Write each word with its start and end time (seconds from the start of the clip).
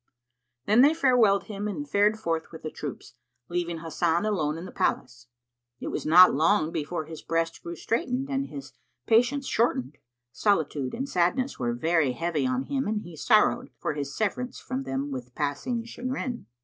Then 0.65 0.81
they 0.81 0.95
farewelled 0.95 1.43
him 1.43 1.67
and 1.67 1.87
fared 1.87 2.17
forth 2.17 2.51
with 2.51 2.63
the 2.63 2.71
troops, 2.71 3.13
leaving 3.49 3.81
Hasan 3.81 4.25
alone 4.25 4.57
in 4.57 4.65
the 4.65 4.71
palace. 4.71 5.27
It 5.79 5.89
was 5.89 6.07
not 6.07 6.33
long 6.33 6.71
before 6.71 7.05
his 7.05 7.21
breast 7.21 7.61
grew 7.61 7.75
straitened 7.75 8.27
and 8.27 8.47
his 8.47 8.73
patience 9.05 9.45
shortened: 9.45 9.99
solitude 10.31 10.95
and 10.95 11.07
sadness 11.07 11.59
were 11.59 11.75
heavy 11.77 12.47
on 12.47 12.63
him 12.63 12.87
and 12.87 13.01
he 13.03 13.15
sorrowed 13.15 13.69
for 13.77 13.93
his 13.93 14.15
severance 14.17 14.59
from 14.59 14.85
them 14.85 15.11
with 15.11 15.35
passing 15.35 15.85
chagrin. 15.85 16.47